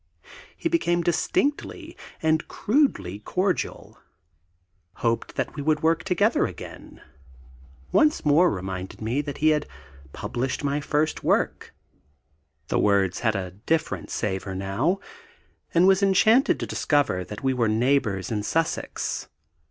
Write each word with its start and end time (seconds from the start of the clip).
He 0.57 0.67
became 0.67 1.03
distinctly 1.03 1.95
and 2.23 2.47
crudely 2.47 3.19
cordial 3.19 3.99
hoped 4.95 5.35
that 5.35 5.55
we 5.55 5.63
should 5.63 5.83
work 5.83 6.03
together 6.03 6.47
again; 6.47 7.03
once 7.91 8.25
more 8.25 8.49
reminded 8.49 8.99
me 8.99 9.21
that 9.21 9.37
he 9.37 9.49
had 9.49 9.67
published 10.11 10.63
my 10.63 10.79
first 10.81 11.21
book 11.21 11.71
(the 12.69 12.79
words 12.79 13.19
had 13.19 13.35
a 13.35 13.51
different 13.51 14.09
savour 14.09 14.55
now), 14.55 14.99
and 15.71 15.85
was 15.85 16.01
enchanted 16.01 16.59
to 16.59 16.65
discover 16.65 17.23
that 17.23 17.43
we 17.43 17.53
were 17.53 17.67
neighbours 17.69 18.31
in 18.31 18.41
Sussex. 18.41 19.27